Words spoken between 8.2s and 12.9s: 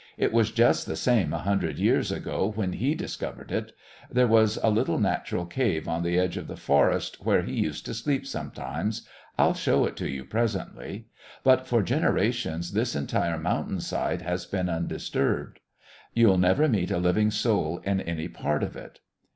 sometimes I'll show it to you presently but for generations